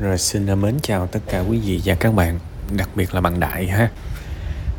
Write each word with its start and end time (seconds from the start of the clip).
Rồi 0.00 0.18
xin 0.18 0.60
mến 0.60 0.74
chào 0.82 1.06
tất 1.06 1.20
cả 1.26 1.40
quý 1.40 1.58
vị 1.58 1.80
và 1.84 1.94
các 1.94 2.14
bạn, 2.14 2.38
đặc 2.76 2.88
biệt 2.94 3.14
là 3.14 3.20
bạn 3.20 3.40
Đại 3.40 3.66
ha. 3.66 3.88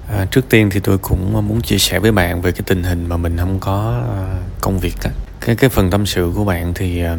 À, 0.10 0.26
trước 0.32 0.50
tiên 0.50 0.70
thì 0.72 0.80
tôi 0.80 0.98
cũng 0.98 1.48
muốn 1.48 1.62
chia 1.62 1.78
sẻ 1.78 2.00
với 2.00 2.12
bạn 2.12 2.42
về 2.42 2.52
cái 2.52 2.62
tình 2.66 2.84
hình 2.84 3.06
mà 3.10 3.18
mình 3.18 3.38
không 3.38 3.60
có 3.60 4.04
à, 4.10 4.40
công 4.62 4.80
việc 4.80 4.96
á. 5.04 5.12
Cái 5.42 5.56
cái 5.56 5.70
phần 5.70 5.90
tâm 5.90 6.06
sự 6.06 6.32
của 6.36 6.46
bạn 6.46 6.74
thì 6.74 7.04
à, 7.04 7.18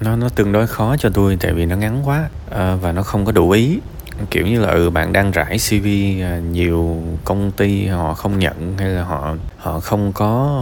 nó 0.00 0.16
nó 0.16 0.28
tương 0.28 0.52
đối 0.52 0.66
khó 0.66 0.96
cho 0.96 1.10
tôi 1.14 1.36
tại 1.40 1.52
vì 1.52 1.66
nó 1.66 1.76
ngắn 1.76 2.02
quá 2.04 2.28
à, 2.50 2.74
và 2.74 2.92
nó 2.92 3.02
không 3.02 3.24
có 3.24 3.32
đủ 3.32 3.50
ý 3.50 3.78
kiểu 4.30 4.46
như 4.46 4.60
là 4.60 4.68
ừ 4.68 4.90
bạn 4.90 5.12
đang 5.12 5.30
rải 5.30 5.58
CV 5.58 5.86
à, 6.22 6.40
nhiều 6.52 7.02
công 7.24 7.50
ty 7.50 7.86
họ 7.86 8.14
không 8.14 8.38
nhận 8.38 8.74
hay 8.78 8.88
là 8.88 9.04
họ 9.04 9.34
họ 9.58 9.80
không 9.80 10.12
có 10.12 10.60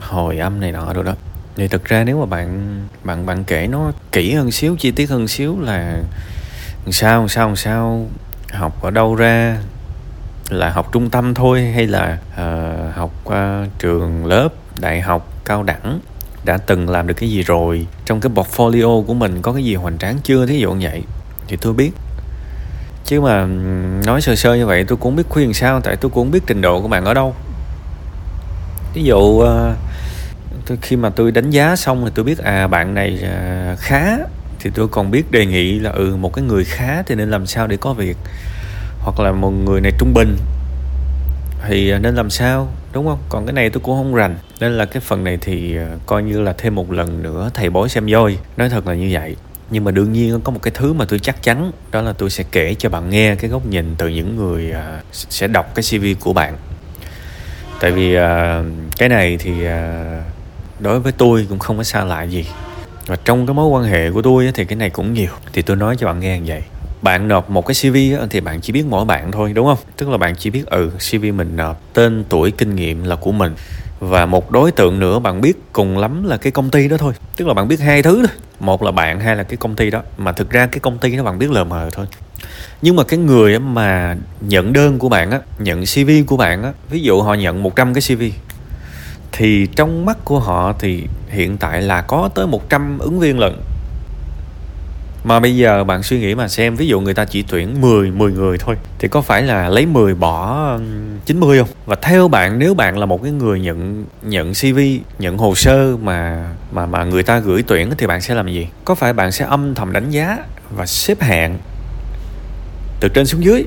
hồi 0.00 0.38
âm 0.38 0.60
này 0.60 0.72
nọ 0.72 0.92
rồi 0.92 1.04
đó 1.04 1.14
thì 1.56 1.68
thực 1.68 1.84
ra 1.84 2.04
nếu 2.04 2.20
mà 2.20 2.26
bạn 2.26 2.80
bạn 3.04 3.26
bạn 3.26 3.44
kể 3.44 3.66
nó 3.66 3.92
kỹ 4.12 4.34
hơn 4.34 4.50
xíu 4.50 4.76
chi 4.76 4.90
tiết 4.90 5.10
hơn 5.10 5.28
xíu 5.28 5.60
là 5.60 6.02
sao 6.90 7.28
sao 7.28 7.56
sao 7.56 8.06
học 8.52 8.82
ở 8.82 8.90
đâu 8.90 9.14
ra? 9.14 9.58
Là 10.48 10.70
học 10.70 10.88
trung 10.92 11.10
tâm 11.10 11.34
thôi 11.34 11.72
hay 11.74 11.86
là 11.86 12.18
uh, 12.32 12.94
học 12.94 13.10
uh, 13.26 13.34
trường 13.78 14.26
lớp 14.26 14.48
đại 14.80 15.00
học 15.00 15.28
cao 15.44 15.62
đẳng? 15.62 16.00
Đã 16.44 16.56
từng 16.56 16.88
làm 16.88 17.06
được 17.06 17.14
cái 17.14 17.30
gì 17.30 17.42
rồi? 17.42 17.86
Trong 18.04 18.20
cái 18.20 18.32
portfolio 18.32 19.04
của 19.04 19.14
mình 19.14 19.42
có 19.42 19.52
cái 19.52 19.64
gì 19.64 19.74
hoành 19.74 19.98
tráng 19.98 20.18
chưa? 20.22 20.46
Thí 20.46 20.58
dụ 20.58 20.72
như 20.72 20.88
vậy 20.88 21.02
thì 21.48 21.56
tôi 21.60 21.72
biết. 21.72 21.90
Chứ 23.04 23.20
mà 23.20 23.46
nói 24.06 24.20
sơ 24.20 24.36
sơ 24.36 24.54
như 24.54 24.66
vậy 24.66 24.84
tôi 24.88 24.98
cũng 24.98 25.16
biết 25.16 25.22
khuyên 25.28 25.54
sao 25.54 25.80
tại 25.80 25.96
tôi 25.96 26.10
cũng 26.10 26.30
biết 26.30 26.40
trình 26.46 26.60
độ 26.60 26.82
của 26.82 26.88
bạn 26.88 27.04
ở 27.04 27.14
đâu. 27.14 27.34
Ví 28.94 29.02
dụ 29.02 29.18
uh, 29.18 29.48
tôi 30.70 30.78
khi 30.82 30.96
mà 30.96 31.10
tôi 31.10 31.32
đánh 31.32 31.50
giá 31.50 31.76
xong 31.76 32.04
thì 32.04 32.10
tôi 32.14 32.24
biết 32.24 32.38
à 32.38 32.66
bạn 32.66 32.94
này 32.94 33.18
à, 33.22 33.76
khá. 33.78 34.16
Thì 34.60 34.70
tôi 34.74 34.88
còn 34.88 35.10
biết 35.10 35.30
đề 35.30 35.46
nghị 35.46 35.78
là 35.78 35.90
ừ 35.90 36.16
một 36.16 36.34
cái 36.34 36.44
người 36.44 36.64
khá 36.64 37.02
thì 37.02 37.14
nên 37.14 37.30
làm 37.30 37.46
sao 37.46 37.66
để 37.66 37.76
có 37.76 37.92
việc. 37.92 38.16
Hoặc 38.98 39.20
là 39.20 39.32
một 39.32 39.50
người 39.50 39.80
này 39.80 39.92
trung 39.98 40.14
bình 40.14 40.36
thì 41.68 41.92
nên 41.98 42.14
làm 42.14 42.30
sao 42.30 42.68
đúng 42.92 43.06
không? 43.06 43.18
Còn 43.28 43.46
cái 43.46 43.52
này 43.52 43.70
tôi 43.70 43.80
cũng 43.80 43.96
không 43.96 44.14
rành. 44.14 44.36
Nên 44.60 44.72
là 44.72 44.84
cái 44.84 45.00
phần 45.00 45.24
này 45.24 45.38
thì 45.40 45.76
à, 45.76 45.86
coi 46.06 46.22
như 46.22 46.40
là 46.40 46.52
thêm 46.58 46.74
một 46.74 46.92
lần 46.92 47.22
nữa 47.22 47.50
thầy 47.54 47.70
bói 47.70 47.88
xem 47.88 48.06
voi. 48.06 48.38
Nói 48.56 48.68
thật 48.68 48.86
là 48.86 48.94
như 48.94 49.08
vậy. 49.12 49.36
Nhưng 49.70 49.84
mà 49.84 49.90
đương 49.90 50.12
nhiên 50.12 50.40
có 50.44 50.52
một 50.52 50.60
cái 50.62 50.72
thứ 50.74 50.92
mà 50.92 51.04
tôi 51.04 51.18
chắc 51.18 51.42
chắn 51.42 51.72
đó 51.90 52.02
là 52.02 52.12
tôi 52.12 52.30
sẽ 52.30 52.44
kể 52.52 52.74
cho 52.78 52.88
bạn 52.88 53.10
nghe 53.10 53.34
cái 53.34 53.50
góc 53.50 53.66
nhìn 53.66 53.94
từ 53.98 54.08
những 54.08 54.36
người 54.36 54.70
à, 54.70 55.00
sẽ 55.12 55.46
đọc 55.46 55.74
cái 55.74 55.82
cv 55.90 56.24
của 56.24 56.32
bạn. 56.32 56.56
Tại 57.80 57.90
vì 57.92 58.14
à, 58.14 58.62
cái 58.98 59.08
này 59.08 59.36
thì 59.40 59.52
đối 60.80 61.00
với 61.00 61.12
tôi 61.12 61.46
cũng 61.48 61.58
không 61.58 61.76
có 61.76 61.82
xa 61.82 62.04
lạ 62.04 62.22
gì. 62.22 62.46
Và 63.06 63.16
trong 63.24 63.46
cái 63.46 63.54
mối 63.54 63.66
quan 63.66 63.84
hệ 63.84 64.10
của 64.10 64.22
tôi 64.22 64.50
thì 64.54 64.64
cái 64.64 64.76
này 64.76 64.90
cũng 64.90 65.12
nhiều. 65.12 65.30
Thì 65.52 65.62
tôi 65.62 65.76
nói 65.76 65.96
cho 65.98 66.06
bạn 66.06 66.20
nghe 66.20 66.38
như 66.38 66.44
vậy. 66.46 66.62
Bạn 67.02 67.28
nộp 67.28 67.50
một 67.50 67.66
cái 67.66 67.74
CV 67.74 67.96
thì 68.30 68.40
bạn 68.40 68.60
chỉ 68.60 68.72
biết 68.72 68.84
mỗi 68.88 69.04
bạn 69.04 69.32
thôi, 69.32 69.52
đúng 69.54 69.66
không? 69.66 69.78
Tức 69.96 70.08
là 70.08 70.16
bạn 70.16 70.36
chỉ 70.36 70.50
biết 70.50 70.66
ừ 70.66 70.90
CV 71.10 71.24
mình 71.34 71.56
nộp, 71.56 71.80
tên, 71.92 72.24
tuổi, 72.28 72.50
kinh 72.50 72.76
nghiệm 72.76 73.04
là 73.04 73.16
của 73.16 73.32
mình. 73.32 73.54
Và 74.00 74.26
một 74.26 74.50
đối 74.50 74.72
tượng 74.72 74.98
nữa 74.98 75.18
bạn 75.18 75.40
biết 75.40 75.52
cùng 75.72 75.98
lắm 75.98 76.24
là 76.24 76.36
cái 76.36 76.52
công 76.52 76.70
ty 76.70 76.88
đó 76.88 76.96
thôi. 76.96 77.12
Tức 77.36 77.48
là 77.48 77.54
bạn 77.54 77.68
biết 77.68 77.80
hai 77.80 78.02
thứ 78.02 78.16
thôi 78.26 78.36
một 78.60 78.82
là 78.82 78.90
bạn 78.90 79.20
hay 79.20 79.36
là 79.36 79.42
cái 79.42 79.56
công 79.56 79.76
ty 79.76 79.90
đó. 79.90 80.02
Mà 80.16 80.32
thực 80.32 80.50
ra 80.50 80.66
cái 80.66 80.80
công 80.80 80.98
ty 80.98 81.16
đó 81.16 81.22
bạn 81.22 81.38
biết 81.38 81.50
lờ 81.50 81.64
mờ 81.64 81.88
thôi. 81.92 82.06
Nhưng 82.82 82.96
mà 82.96 83.04
cái 83.04 83.18
người 83.18 83.58
mà 83.58 84.16
nhận 84.40 84.72
đơn 84.72 84.98
của 84.98 85.08
bạn 85.08 85.30
á, 85.30 85.40
nhận 85.58 85.84
cv 85.84 86.10
của 86.26 86.36
bạn 86.36 86.62
á, 86.62 86.72
ví 86.90 87.00
dụ 87.00 87.22
họ 87.22 87.34
nhận 87.34 87.62
100 87.62 87.94
cái 87.94 88.02
cv 88.08 88.22
thì 89.32 89.66
trong 89.76 90.04
mắt 90.04 90.18
của 90.24 90.38
họ 90.38 90.72
thì 90.78 91.06
hiện 91.28 91.56
tại 91.56 91.82
là 91.82 92.02
có 92.02 92.30
tới 92.34 92.46
100 92.46 92.98
ứng 92.98 93.20
viên 93.20 93.38
lận 93.38 93.56
mà 95.24 95.40
bây 95.40 95.56
giờ 95.56 95.84
bạn 95.84 96.02
suy 96.02 96.20
nghĩ 96.20 96.34
mà 96.34 96.48
xem 96.48 96.76
ví 96.76 96.86
dụ 96.86 97.00
người 97.00 97.14
ta 97.14 97.24
chỉ 97.24 97.42
tuyển 97.42 97.80
10 97.80 98.10
10 98.10 98.32
người 98.32 98.58
thôi 98.58 98.76
thì 98.98 99.08
có 99.08 99.20
phải 99.20 99.42
là 99.42 99.68
lấy 99.68 99.86
10 99.86 100.14
bỏ 100.14 100.78
90 101.26 101.58
không? 101.58 101.68
Và 101.86 101.96
theo 101.96 102.28
bạn 102.28 102.58
nếu 102.58 102.74
bạn 102.74 102.98
là 102.98 103.06
một 103.06 103.22
cái 103.22 103.32
người 103.32 103.60
nhận 103.60 104.04
nhận 104.22 104.52
CV, 104.52 104.78
nhận 105.18 105.38
hồ 105.38 105.54
sơ 105.54 105.96
mà 105.96 106.48
mà 106.72 106.86
mà 106.86 107.04
người 107.04 107.22
ta 107.22 107.38
gửi 107.38 107.64
tuyển 107.66 107.90
thì 107.98 108.06
bạn 108.06 108.20
sẽ 108.20 108.34
làm 108.34 108.48
gì? 108.48 108.68
Có 108.84 108.94
phải 108.94 109.12
bạn 109.12 109.32
sẽ 109.32 109.44
âm 109.44 109.74
thầm 109.74 109.92
đánh 109.92 110.10
giá 110.10 110.38
và 110.76 110.86
xếp 110.86 111.22
hạng 111.22 111.58
từ 113.00 113.08
trên 113.08 113.26
xuống 113.26 113.44
dưới 113.44 113.64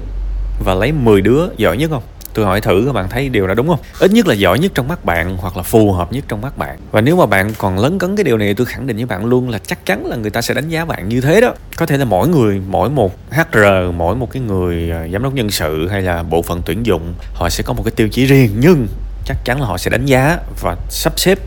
và 0.65 0.73
lấy 0.73 0.91
10 0.91 1.21
đứa 1.21 1.47
giỏi 1.57 1.77
nhất 1.77 1.89
không? 1.91 2.03
Tôi 2.33 2.45
hỏi 2.45 2.61
thử 2.61 2.83
các 2.85 2.93
bạn 2.93 3.09
thấy 3.09 3.29
điều 3.29 3.47
đó 3.47 3.53
đúng 3.53 3.67
không? 3.67 3.79
Ít 3.99 4.11
nhất 4.11 4.27
là 4.27 4.33
giỏi 4.33 4.59
nhất 4.59 4.71
trong 4.75 4.87
mắt 4.87 5.05
bạn 5.05 5.37
hoặc 5.37 5.57
là 5.57 5.63
phù 5.63 5.91
hợp 5.91 6.13
nhất 6.13 6.25
trong 6.27 6.41
mắt 6.41 6.57
bạn. 6.57 6.77
Và 6.91 7.01
nếu 7.01 7.15
mà 7.15 7.25
bạn 7.25 7.53
còn 7.57 7.79
lấn 7.79 7.99
cấn 7.99 8.15
cái 8.15 8.23
điều 8.23 8.37
này 8.37 8.53
tôi 8.53 8.65
khẳng 8.65 8.87
định 8.87 8.97
với 8.97 9.05
bạn 9.05 9.25
luôn 9.25 9.49
là 9.49 9.59
chắc 9.59 9.85
chắn 9.85 10.05
là 10.05 10.15
người 10.15 10.31
ta 10.31 10.41
sẽ 10.41 10.53
đánh 10.53 10.69
giá 10.69 10.85
bạn 10.85 11.09
như 11.09 11.21
thế 11.21 11.41
đó. 11.41 11.53
Có 11.77 11.85
thể 11.85 11.97
là 11.97 12.05
mỗi 12.05 12.27
người, 12.27 12.61
mỗi 12.67 12.89
một 12.89 13.15
hr 13.31 13.57
mỗi 13.95 14.15
một 14.15 14.31
cái 14.31 14.41
người 14.41 14.91
à, 14.91 15.07
giám 15.13 15.23
đốc 15.23 15.33
nhân 15.33 15.51
sự 15.51 15.87
hay 15.87 16.01
là 16.01 16.23
bộ 16.23 16.41
phận 16.41 16.61
tuyển 16.65 16.85
dụng, 16.85 17.13
họ 17.33 17.49
sẽ 17.49 17.63
có 17.63 17.73
một 17.73 17.83
cái 17.85 17.91
tiêu 17.91 18.09
chí 18.09 18.25
riêng. 18.25 18.51
Nhưng 18.59 18.87
chắc 19.25 19.37
chắn 19.45 19.61
là 19.61 19.67
họ 19.67 19.77
sẽ 19.77 19.91
đánh 19.91 20.05
giá 20.05 20.37
và 20.61 20.75
sắp 20.89 21.19
xếp 21.19 21.39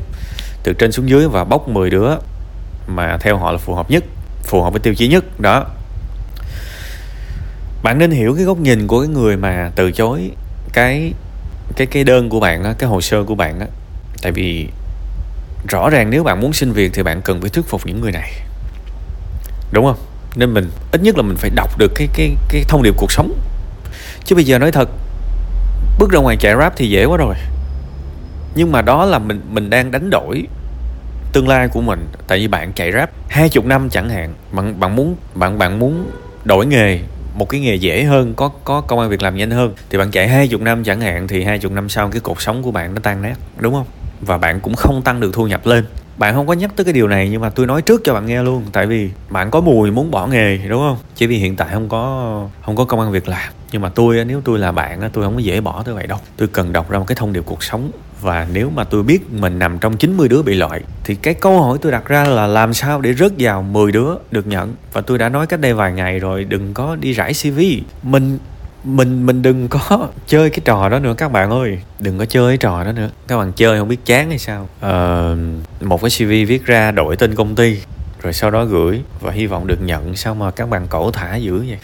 từ 0.62 0.72
trên 0.72 0.92
xuống 0.92 1.08
dưới 1.08 1.28
và 1.28 1.44
bóc 1.44 1.68
10 1.68 1.90
đứa 1.90 2.10
mà 2.86 3.18
theo 3.20 3.36
họ 3.36 3.52
là 3.52 3.58
phù 3.58 3.74
hợp 3.74 3.90
nhất, 3.90 4.04
phù 4.42 4.62
hợp 4.62 4.70
với 4.72 4.80
tiêu 4.80 4.94
chí 4.94 5.08
nhất. 5.08 5.40
Đó. 5.40 5.66
Bạn 7.82 7.98
nên 7.98 8.10
hiểu 8.10 8.34
cái 8.34 8.44
góc 8.44 8.58
nhìn 8.58 8.86
của 8.86 9.00
cái 9.00 9.08
người 9.08 9.36
mà 9.36 9.70
từ 9.76 9.92
chối 9.92 10.30
cái 10.76 11.12
cái 11.76 11.86
cái 11.86 12.04
đơn 12.04 12.28
của 12.28 12.40
bạn 12.40 12.64
á, 12.64 12.74
cái 12.78 12.90
hồ 12.90 13.00
sơ 13.00 13.24
của 13.24 13.34
bạn 13.34 13.60
á 13.60 13.66
tại 14.22 14.32
vì 14.32 14.68
rõ 15.68 15.90
ràng 15.90 16.10
nếu 16.10 16.24
bạn 16.24 16.40
muốn 16.40 16.52
xin 16.52 16.72
việc 16.72 16.90
thì 16.94 17.02
bạn 17.02 17.22
cần 17.22 17.40
phải 17.40 17.50
thuyết 17.50 17.64
phục 17.68 17.86
những 17.86 18.00
người 18.00 18.12
này. 18.12 18.32
Đúng 19.72 19.84
không? 19.84 19.96
Nên 20.36 20.54
mình 20.54 20.70
ít 20.92 21.02
nhất 21.02 21.16
là 21.16 21.22
mình 21.22 21.36
phải 21.36 21.50
đọc 21.50 21.78
được 21.78 21.92
cái 21.94 22.08
cái 22.14 22.36
cái 22.48 22.64
thông 22.68 22.82
điệp 22.82 22.94
cuộc 22.96 23.12
sống. 23.12 23.38
Chứ 24.24 24.34
bây 24.34 24.44
giờ 24.44 24.58
nói 24.58 24.72
thật 24.72 24.88
bước 25.98 26.10
ra 26.10 26.20
ngoài 26.20 26.36
chạy 26.36 26.54
rap 26.58 26.76
thì 26.76 26.90
dễ 26.90 27.04
quá 27.04 27.16
rồi. 27.16 27.34
Nhưng 28.54 28.72
mà 28.72 28.82
đó 28.82 29.04
là 29.04 29.18
mình 29.18 29.40
mình 29.50 29.70
đang 29.70 29.90
đánh 29.90 30.10
đổi 30.10 30.46
tương 31.32 31.48
lai 31.48 31.68
của 31.68 31.80
mình. 31.80 32.06
Tại 32.26 32.38
vì 32.38 32.48
bạn 32.48 32.72
chạy 32.72 32.92
rap 32.92 33.10
hai 33.28 33.48
chục 33.48 33.64
năm 33.64 33.88
chẳng 33.90 34.10
hạn 34.10 34.34
bạn 34.52 34.80
bạn 34.80 34.96
muốn 34.96 35.16
bạn 35.34 35.58
bạn 35.58 35.78
muốn 35.78 36.10
đổi 36.44 36.66
nghề 36.66 37.00
một 37.36 37.48
cái 37.48 37.60
nghề 37.60 37.74
dễ 37.74 38.04
hơn, 38.04 38.34
có 38.34 38.48
có 38.64 38.80
công 38.80 39.00
an 39.00 39.10
việc 39.10 39.22
làm 39.22 39.36
nhanh 39.36 39.50
hơn. 39.50 39.74
Thì 39.90 39.98
bạn 39.98 40.10
chạy 40.10 40.28
hai 40.28 40.48
chục 40.48 40.60
năm 40.60 40.84
chẳng 40.84 41.00
hạn, 41.00 41.28
thì 41.28 41.44
hai 41.44 41.58
chục 41.58 41.72
năm 41.72 41.88
sau 41.88 42.08
cái 42.08 42.20
cuộc 42.20 42.40
sống 42.40 42.62
của 42.62 42.70
bạn 42.70 42.94
nó 42.94 43.00
tan 43.02 43.22
nát, 43.22 43.34
đúng 43.58 43.74
không? 43.74 43.86
Và 44.20 44.38
bạn 44.38 44.60
cũng 44.60 44.74
không 44.74 45.02
tăng 45.02 45.20
được 45.20 45.30
thu 45.34 45.46
nhập 45.46 45.66
lên. 45.66 45.84
Bạn 46.16 46.34
không 46.34 46.46
có 46.46 46.52
nhắc 46.52 46.70
tới 46.76 46.84
cái 46.84 46.92
điều 46.92 47.08
này, 47.08 47.28
nhưng 47.28 47.40
mà 47.40 47.50
tôi 47.50 47.66
nói 47.66 47.82
trước 47.82 48.00
cho 48.04 48.14
bạn 48.14 48.26
nghe 48.26 48.42
luôn. 48.42 48.64
Tại 48.72 48.86
vì 48.86 49.10
bạn 49.28 49.50
có 49.50 49.60
mùi 49.60 49.90
muốn 49.90 50.10
bỏ 50.10 50.26
nghề, 50.26 50.56
đúng 50.56 50.80
không? 50.80 50.98
Chỉ 51.14 51.26
vì 51.26 51.36
hiện 51.36 51.56
tại 51.56 51.68
không 51.72 51.88
có 51.88 52.48
không 52.62 52.76
có 52.76 52.84
công 52.84 53.00
an 53.00 53.12
việc 53.12 53.28
làm. 53.28 53.52
Nhưng 53.72 53.82
mà 53.82 53.88
tôi 53.88 54.24
nếu 54.24 54.40
tôi 54.44 54.58
là 54.58 54.72
bạn 54.72 55.10
tôi 55.12 55.24
không 55.24 55.34
có 55.34 55.40
dễ 55.40 55.60
bỏ 55.60 55.82
tới 55.82 55.94
vậy 55.94 56.06
đâu. 56.06 56.18
Tôi 56.36 56.48
cần 56.48 56.72
đọc 56.72 56.90
ra 56.90 56.98
một 56.98 57.04
cái 57.08 57.16
thông 57.16 57.32
điệp 57.32 57.42
cuộc 57.46 57.62
sống 57.62 57.90
và 58.20 58.46
nếu 58.52 58.70
mà 58.70 58.84
tôi 58.84 59.02
biết 59.02 59.30
mình 59.30 59.58
nằm 59.58 59.78
trong 59.78 59.96
90 59.96 60.28
đứa 60.28 60.42
bị 60.42 60.54
loại 60.54 60.80
thì 61.04 61.14
cái 61.14 61.34
câu 61.34 61.62
hỏi 61.62 61.78
tôi 61.82 61.92
đặt 61.92 62.08
ra 62.08 62.24
là 62.24 62.46
làm 62.46 62.74
sao 62.74 63.00
để 63.00 63.14
rớt 63.14 63.32
vào 63.38 63.62
10 63.62 63.92
đứa 63.92 64.14
được 64.30 64.46
nhận? 64.46 64.74
Và 64.92 65.00
tôi 65.00 65.18
đã 65.18 65.28
nói 65.28 65.46
cách 65.46 65.60
đây 65.60 65.74
vài 65.74 65.92
ngày 65.92 66.18
rồi 66.18 66.44
đừng 66.44 66.74
có 66.74 66.96
đi 66.96 67.12
rải 67.12 67.32
CV 67.32 67.60
mình 68.02 68.38
mình 68.86 69.26
mình 69.26 69.42
đừng 69.42 69.68
có 69.68 70.08
chơi 70.26 70.50
cái 70.50 70.60
trò 70.64 70.88
đó 70.88 70.98
nữa 70.98 71.14
các 71.18 71.32
bạn 71.32 71.50
ơi. 71.50 71.78
Đừng 72.00 72.18
có 72.18 72.24
chơi 72.24 72.50
cái 72.50 72.56
trò 72.56 72.84
đó 72.84 72.92
nữa. 72.92 73.10
Các 73.28 73.38
bạn 73.38 73.52
chơi 73.52 73.78
không 73.78 73.88
biết 73.88 74.04
chán 74.04 74.28
hay 74.28 74.38
sao. 74.38 74.68
Ờ, 74.80 75.36
một 75.80 76.02
cái 76.02 76.10
cv 76.10 76.48
viết 76.48 76.66
ra 76.66 76.90
đổi 76.90 77.16
tên 77.16 77.34
công 77.34 77.54
ty 77.54 77.80
rồi 78.22 78.32
sau 78.32 78.50
đó 78.50 78.64
gửi 78.64 79.02
và 79.20 79.32
hy 79.32 79.46
vọng 79.46 79.66
được 79.66 79.82
nhận. 79.82 80.16
Sao 80.16 80.34
mà 80.34 80.50
các 80.50 80.68
bạn 80.68 80.86
cổ 80.88 81.10
thả 81.10 81.36
dữ 81.36 81.58
vậy? 81.58 81.78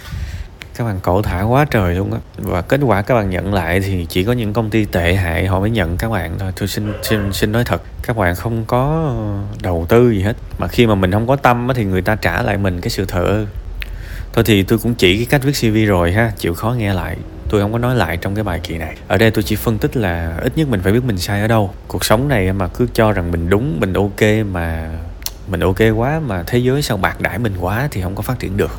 Các 0.77 0.85
bạn 0.85 1.01
cẩu 1.03 1.23
thả 1.23 1.43
quá 1.43 1.67
trời 1.71 1.95
luôn 1.95 2.13
á. 2.13 2.19
Và 2.37 2.63
kết 2.63 2.81
quả 2.85 3.03
các 3.03 3.15
bạn 3.15 3.31
nhận 3.31 3.55
lại 3.55 3.81
thì 3.81 4.07
chỉ 4.09 4.25
có 4.25 4.33
những 4.33 4.53
công 4.53 4.71
ty 4.71 4.85
tệ 4.85 5.15
hại 5.15 5.47
họ 5.47 5.61
mới 5.61 5.71
nhận 5.71 5.97
các 5.97 6.09
bạn 6.09 6.39
thôi. 6.39 6.53
Tôi 6.57 6.69
xin 6.69 6.93
xin 7.03 7.33
xin 7.33 7.53
nói 7.53 7.65
thật, 7.65 7.83
các 8.03 8.17
bạn 8.17 8.35
không 8.35 8.65
có 8.65 9.13
đầu 9.63 9.87
tư 9.89 10.11
gì 10.11 10.23
hết. 10.23 10.37
Mà 10.59 10.69
khi 10.69 10.87
mà 10.87 10.95
mình 10.95 11.13
không 11.13 11.27
có 11.27 11.37
tâm 11.37 11.69
thì 11.75 11.85
người 11.85 12.03
ta 12.03 12.15
trả 12.15 12.43
lại 12.43 12.59
mình 12.59 12.81
cái 12.81 12.91
sự 12.91 13.05
thờ 13.05 13.47
thôi 14.33 14.45
thì 14.47 14.63
tôi 14.63 14.79
cũng 14.79 14.95
chỉ 14.95 15.17
cái 15.17 15.27
cách 15.31 15.43
viết 15.45 15.53
cv 15.61 15.89
rồi 15.89 16.13
ha, 16.13 16.33
chịu 16.39 16.55
khó 16.55 16.71
nghe 16.71 16.95
lại. 16.95 17.17
Tôi 17.49 17.61
không 17.61 17.73
có 17.73 17.79
nói 17.79 17.95
lại 17.95 18.17
trong 18.17 18.35
cái 18.35 18.45
bài 18.45 18.61
kỳ 18.63 18.79
này. 18.79 18.97
Ở 19.09 19.19
đây 19.19 19.31
tôi 19.31 19.43
chỉ 19.43 19.57
phân 19.57 19.79
tích 19.79 19.97
là 19.97 20.39
ít 20.43 20.53
nhất 20.57 20.69
mình 20.69 20.81
phải 20.81 20.93
biết 20.93 21.05
mình 21.05 21.19
sai 21.19 21.41
ở 21.41 21.49
đâu. 21.49 21.75
Cuộc 21.89 22.05
sống 22.05 22.29
này 22.29 22.53
mà 22.53 22.69
cứ 22.69 22.87
cho 22.95 23.13
rằng 23.13 23.33
mình 23.33 23.51
đúng, 23.51 23.81
mình 23.81 23.93
ok 23.93 24.47
mà, 24.53 24.91
mình 25.49 25.61
ok 25.61 25.79
quá 25.97 26.21
mà 26.27 26.43
thế 26.47 26.59
giới 26.59 26.83
sao 26.83 26.97
bạc 26.97 27.21
đãi 27.21 27.39
mình 27.39 27.55
quá 27.61 27.89
thì 27.91 28.03
không 28.03 28.15
có 28.15 28.23
phát 28.23 28.39
triển 28.39 28.57
được 28.57 28.71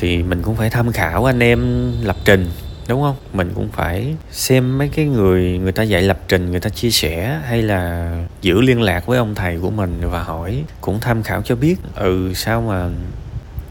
thì 0.00 0.22
mình 0.22 0.42
cũng 0.42 0.56
phải 0.56 0.70
tham 0.70 0.92
khảo 0.92 1.24
anh 1.24 1.42
em 1.42 1.92
lập 2.02 2.16
trình 2.24 2.50
đúng 2.88 3.02
không? 3.02 3.16
Mình 3.32 3.52
cũng 3.54 3.68
phải 3.72 4.14
xem 4.30 4.78
mấy 4.78 4.88
cái 4.88 5.04
người 5.04 5.58
người 5.58 5.72
ta 5.72 5.82
dạy 5.82 6.02
lập 6.02 6.20
trình 6.28 6.50
người 6.50 6.60
ta 6.60 6.70
chia 6.70 6.90
sẻ 6.90 7.40
hay 7.48 7.62
là 7.62 8.12
giữ 8.42 8.60
liên 8.60 8.82
lạc 8.82 9.06
với 9.06 9.18
ông 9.18 9.34
thầy 9.34 9.58
của 9.58 9.70
mình 9.70 10.00
và 10.02 10.22
hỏi 10.22 10.64
cũng 10.80 11.00
tham 11.00 11.22
khảo 11.22 11.42
cho 11.42 11.56
biết 11.56 11.76
ừ 11.94 12.32
sao 12.34 12.60
mà 12.60 12.88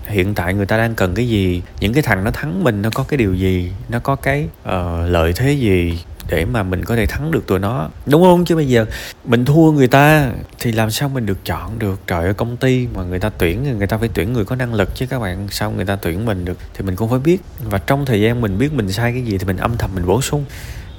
hiện 0.08 0.34
tại 0.34 0.54
người 0.54 0.66
ta 0.66 0.78
đang 0.78 0.96
cần 0.96 1.16
cái 1.16 1.28
gì? 1.28 1.62
Những 1.80 1.94
cái 1.94 2.04
thằng 2.04 2.24
nó 2.24 2.32
thắng 2.32 2.64
mình 2.64 2.82
nó 2.82 2.90
có 2.94 3.04
cái 3.04 3.18
điều 3.18 3.34
gì? 3.34 3.72
Nó 3.90 4.00
có 4.00 4.16
cái 4.16 4.48
uh, 4.70 4.74
lợi 5.10 5.34
thế 5.34 5.54
gì? 5.54 6.00
Để 6.30 6.46
mà 6.46 6.64
mình 6.64 6.86
có 6.86 6.96
thể 6.96 7.06
thắng 7.06 7.32
được 7.32 7.48
tụi 7.48 7.60
nó. 7.60 7.90
Đúng 8.06 8.24
không? 8.24 8.46
Chứ 8.46 8.56
bây 8.56 8.68
giờ 8.68 8.86
mình 9.26 9.46
thua 9.46 9.72
người 9.72 9.88
ta 9.88 10.32
thì 10.60 10.72
làm 10.72 10.92
sao 10.92 11.10
mình 11.10 11.26
được 11.26 11.46
chọn 11.46 11.80
được? 11.80 12.00
Trời 12.08 12.24
ơi, 12.24 12.34
công 12.34 12.58
ty 12.58 12.88
mà 12.96 13.04
người 13.04 13.20
ta 13.20 13.30
tuyển, 13.38 13.78
người 13.78 13.88
ta 13.88 13.98
phải 13.98 14.10
tuyển 14.14 14.34
người 14.34 14.46
có 14.46 14.56
năng 14.56 14.74
lực 14.74 14.96
chứ 14.96 15.06
các 15.10 15.20
bạn. 15.20 15.48
Sao 15.52 15.72
người 15.72 15.86
ta 15.86 15.96
tuyển 15.96 16.26
mình 16.26 16.46
được 16.46 16.58
thì 16.74 16.86
mình 16.86 16.96
cũng 16.96 17.10
phải 17.10 17.20
biết. 17.20 17.42
Và 17.64 17.78
trong 17.78 18.06
thời 18.06 18.22
gian 18.22 18.42
mình 18.42 18.58
biết 18.58 18.74
mình 18.74 18.92
sai 18.92 19.12
cái 19.12 19.22
gì 19.22 19.38
thì 19.38 19.46
mình 19.46 19.58
âm 19.58 19.78
thầm 19.78 19.90
mình 19.96 20.06
bổ 20.06 20.22
sung. 20.22 20.46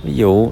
Ví 0.05 0.15
dụ, 0.15 0.51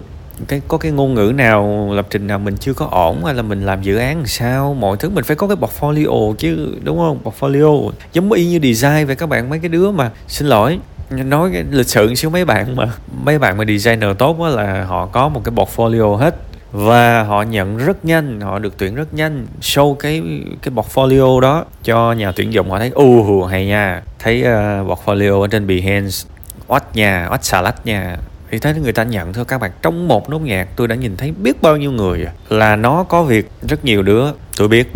cái, 0.49 0.61
có 0.69 0.79
cái 0.79 0.93
ngôn 0.93 1.15
ngữ 1.15 1.33
nào, 1.35 1.91
lập 1.93 2.07
trình 2.11 2.27
nào 2.27 2.39
mình 2.39 2.57
chưa 2.57 2.73
có 2.73 2.87
ổn 2.91 3.25
hay 3.25 3.35
là 3.35 3.43
mình 3.43 3.67
làm 3.67 3.83
dự 3.83 3.97
án 3.97 4.27
sao, 4.27 4.75
mọi 4.75 4.97
thứ 4.97 5.11
mình 5.11 5.25
phải 5.25 5.37
có 5.37 5.49
cái 5.49 5.57
portfolio 5.57 6.35
chứ, 6.35 6.75
đúng 6.83 6.99
không? 6.99 7.19
Portfolio. 7.25 7.91
Giống 8.13 8.33
y 8.33 8.47
như 8.47 8.61
design 8.63 9.07
vậy 9.07 9.17
các 9.17 9.29
bạn, 9.29 9.51
mấy 9.51 9.59
cái 9.59 9.69
đứa 9.69 9.91
mà, 9.91 10.11
xin 10.29 10.49
lỗi 10.49 10.79
nói 11.11 11.51
cái 11.53 11.65
lịch 11.71 11.89
sự 11.89 12.15
xíu 12.15 12.31
mấy 12.31 12.45
bạn 12.45 12.77
mà 12.77 12.89
mấy 13.25 13.39
bạn 13.39 13.57
mà 13.57 13.65
designer 13.65 14.11
tốt 14.19 14.43
á 14.43 14.49
là 14.49 14.85
họ 14.85 15.07
có 15.07 15.29
một 15.29 15.41
cái 15.45 15.55
portfolio 15.55 16.17
hết. 16.17 16.35
Và 16.73 17.23
họ 17.23 17.43
nhận 17.43 17.77
rất 17.77 18.05
nhanh 18.05 18.41
họ 18.41 18.59
được 18.59 18.75
tuyển 18.79 18.95
rất 18.95 19.15
nhanh 19.15 19.47
show 19.61 19.95
cái 19.95 20.23
cái 20.63 20.75
portfolio 20.75 21.41
đó 21.41 21.65
cho 21.83 22.13
nhà 22.13 22.33
tuyển 22.33 22.53
dụng. 22.53 22.71
Họ 22.71 22.79
thấy 22.79 22.91
u 22.95 23.45
hay 23.45 23.67
nha 23.67 24.03
thấy 24.19 24.41
uh, 24.43 24.89
portfolio 24.89 25.43
ở 25.43 25.49
trên 25.49 25.67
Behance 25.67 26.29
oách 26.67 26.97
nhà 26.97 27.29
oách 27.31 27.45
xà 27.45 27.61
lách 27.61 27.87
nha. 27.87 28.17
Thì 28.51 28.59
thấy 28.59 28.75
người 28.75 28.93
ta 28.93 29.05
nhận 29.05 29.33
thôi 29.33 29.45
các 29.49 29.61
bạn 29.61 29.71
trong 29.83 30.09
một 30.09 30.31
nốt 30.31 30.39
nhạc 30.39 30.69
tôi 30.77 30.89
đã 30.89 30.95
nhìn 30.95 31.17
thấy 31.17 31.33
biết 31.33 31.63
bao 31.63 31.77
nhiêu 31.77 31.93
người 31.93 32.27
là 32.49 32.77
nó 32.77 33.03
có 33.03 33.23
việc 33.23 33.51
rất 33.69 33.85
nhiều 33.85 34.03
đứa 34.03 34.25
tôi 34.57 34.69
biết. 34.69 34.93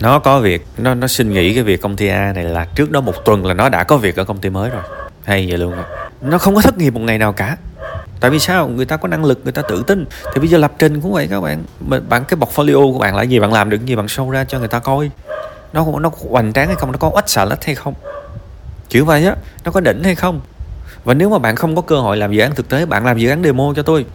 Nó 0.00 0.18
có 0.18 0.40
việc 0.40 0.66
nó 0.78 0.94
nó 0.94 1.06
xin 1.06 1.32
nghỉ 1.32 1.54
cái 1.54 1.62
việc 1.62 1.82
công 1.82 1.96
ty 1.96 2.08
A 2.08 2.32
này 2.32 2.44
là 2.44 2.64
trước 2.74 2.90
đó 2.90 3.00
một 3.00 3.24
tuần 3.24 3.46
là 3.46 3.54
nó 3.54 3.68
đã 3.68 3.84
có 3.84 3.96
việc 3.96 4.16
ở 4.16 4.24
công 4.24 4.38
ty 4.38 4.50
mới 4.50 4.70
rồi 4.70 4.82
hay 5.24 5.46
vậy 5.48 5.58
luôn 5.58 5.72
rồi 5.72 5.84
nó 6.24 6.38
không 6.38 6.54
có 6.54 6.60
thất 6.60 6.78
nghiệp 6.78 6.90
một 6.90 7.00
ngày 7.00 7.18
nào 7.18 7.32
cả. 7.32 7.56
Tại 8.20 8.30
vì 8.30 8.38
sao? 8.38 8.68
Người 8.68 8.84
ta 8.84 8.96
có 8.96 9.08
năng 9.08 9.24
lực, 9.24 9.40
người 9.44 9.52
ta 9.52 9.62
tự 9.62 9.82
tin. 9.86 10.04
Thì 10.34 10.40
bây 10.40 10.48
giờ 10.48 10.58
lập 10.58 10.72
trình 10.78 11.00
cũng 11.00 11.12
vậy 11.12 11.28
các 11.30 11.40
bạn. 11.40 11.64
Bạn 12.08 12.24
cái 12.24 12.38
portfolio 12.38 12.92
của 12.92 12.98
bạn 12.98 13.16
là 13.16 13.22
gì? 13.22 13.40
Bạn 13.40 13.52
làm 13.52 13.70
được 13.70 13.86
gì? 13.86 13.96
Bạn 13.96 14.06
show 14.06 14.30
ra 14.30 14.44
cho 14.44 14.58
người 14.58 14.68
ta 14.68 14.78
coi. 14.78 15.10
Nó 15.72 15.86
nó 16.00 16.10
hoành 16.30 16.52
tráng 16.52 16.66
hay 16.66 16.76
không? 16.76 16.92
Nó 16.92 16.98
có 16.98 17.10
oách 17.14 17.28
xà 17.28 17.44
lách 17.44 17.64
hay 17.64 17.74
không? 17.74 17.94
Kiểu 18.88 19.04
vậy 19.04 19.26
á. 19.26 19.36
Nó 19.64 19.70
có 19.70 19.80
đỉnh 19.80 20.04
hay 20.04 20.14
không? 20.14 20.40
Và 21.04 21.14
nếu 21.14 21.30
mà 21.30 21.38
bạn 21.38 21.56
không 21.56 21.76
có 21.76 21.82
cơ 21.82 22.00
hội 22.00 22.16
làm 22.16 22.32
dự 22.32 22.40
án 22.40 22.54
thực 22.54 22.68
tế, 22.68 22.86
bạn 22.86 23.06
làm 23.06 23.18
dự 23.18 23.28
án 23.28 23.42
demo 23.42 23.72
cho 23.76 23.82
tôi. 23.82 24.06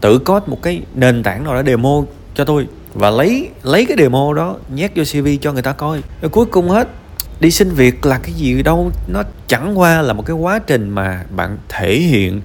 Tự 0.00 0.18
có 0.18 0.40
một 0.46 0.62
cái 0.62 0.82
nền 0.94 1.22
tảng 1.22 1.44
nào 1.44 1.54
đó 1.54 1.62
demo 1.66 2.02
cho 2.34 2.44
tôi. 2.44 2.66
Và 2.94 3.10
lấy 3.10 3.48
lấy 3.62 3.86
cái 3.86 3.96
demo 4.00 4.34
đó, 4.34 4.56
nhét 4.74 4.90
vô 4.96 5.04
cv 5.04 5.28
cho 5.40 5.52
người 5.52 5.62
ta 5.62 5.72
coi. 5.72 6.02
Rồi 6.22 6.30
cuối 6.30 6.46
cùng 6.46 6.68
hết 6.68 6.88
đi 7.40 7.50
xin 7.50 7.70
việc 7.70 8.06
là 8.06 8.18
cái 8.18 8.32
gì 8.32 8.62
đâu, 8.62 8.90
nó 9.08 9.22
chẳng 9.46 9.78
qua 9.78 10.02
là 10.02 10.12
một 10.12 10.26
cái 10.26 10.36
quá 10.36 10.58
trình 10.66 10.90
mà 10.90 11.22
bạn 11.30 11.58
thể 11.68 11.94
hiện 11.94 12.40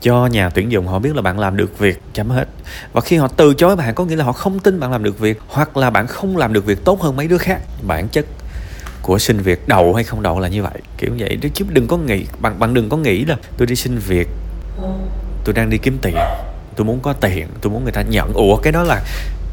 cho 0.00 0.26
nhà 0.26 0.50
tuyển 0.50 0.72
dụng 0.72 0.86
họ 0.86 0.98
biết 0.98 1.16
là 1.16 1.22
bạn 1.22 1.38
làm 1.38 1.56
được 1.56 1.78
việc, 1.78 2.02
chấm 2.12 2.30
hết. 2.30 2.48
Và 2.92 3.00
khi 3.00 3.16
họ 3.16 3.28
từ 3.28 3.54
chối 3.54 3.76
bạn, 3.76 3.94
có 3.94 4.04
nghĩa 4.04 4.16
là 4.16 4.24
họ 4.24 4.32
không 4.32 4.58
tin 4.58 4.80
bạn 4.80 4.92
làm 4.92 5.02
được 5.02 5.18
việc, 5.18 5.40
hoặc 5.48 5.76
là 5.76 5.90
bạn 5.90 6.06
không 6.06 6.36
làm 6.36 6.52
được 6.52 6.66
việc 6.66 6.84
tốt 6.84 7.02
hơn 7.02 7.16
mấy 7.16 7.28
đứa 7.28 7.38
khác. 7.38 7.60
Bản 7.82 8.08
chất 8.08 8.26
của 9.02 9.18
xin 9.18 9.38
việc 9.38 9.68
đậu 9.68 9.94
hay 9.94 10.04
không 10.04 10.22
đậu 10.22 10.40
là 10.40 10.48
như 10.48 10.62
vậy, 10.62 10.78
kiểu 10.98 11.10
vậy. 11.18 11.38
Chứ 11.54 11.64
đừng 11.68 11.86
có 11.86 11.96
nghĩ, 11.96 12.24
bạn 12.40 12.58
bạn 12.58 12.74
đừng 12.74 12.88
có 12.88 12.96
nghĩ 12.96 13.24
là 13.24 13.36
tôi 13.56 13.66
đi 13.66 13.76
xin 13.76 13.98
việc, 13.98 14.28
tôi 15.44 15.54
đang 15.54 15.70
đi 15.70 15.78
kiếm 15.78 15.98
tiền, 16.02 16.16
tôi 16.76 16.84
muốn 16.84 17.00
có 17.00 17.12
tiền, 17.12 17.46
tôi 17.60 17.72
muốn 17.72 17.82
người 17.82 17.92
ta 17.92 18.02
nhận. 18.02 18.32
Ủa, 18.32 18.56
cái 18.56 18.72
đó 18.72 18.82
là, 18.82 19.02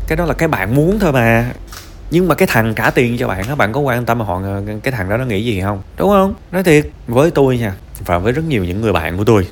cái 0.08 0.16
đó 0.16 0.26
là 0.26 0.34
cái 0.34 0.48
bạn 0.48 0.76
muốn 0.76 1.00
thôi 1.00 1.12
mà 1.12 1.52
nhưng 2.14 2.28
mà 2.28 2.36
cái 2.36 2.48
thằng 2.52 2.74
trả 2.76 2.92
tiền 2.92 3.18
cho 3.18 3.28
bạn 3.28 3.48
á 3.48 3.56
bạn 3.56 3.74
có 3.74 3.80
quan 3.80 4.06
tâm 4.06 4.20
họ 4.20 4.42
cái 4.84 4.92
thằng 4.92 5.10
đó 5.10 5.18
nó 5.18 5.26
nghĩ 5.26 5.46
gì 5.46 5.62
không? 5.62 5.82
Đúng 5.98 6.10
không? 6.10 6.34
Nói 6.52 6.64
thiệt, 6.64 6.88
với 7.08 7.32
tôi 7.32 7.58
nha, 7.58 7.74
và 8.06 8.18
với 8.18 8.34
rất 8.34 8.46
nhiều 8.48 8.64
những 8.64 8.82
người 8.82 8.94
bạn 8.94 9.18
của 9.18 9.24
tôi, 9.24 9.48